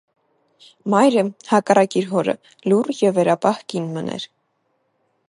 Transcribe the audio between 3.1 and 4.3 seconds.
վերապահ կին մըն էր։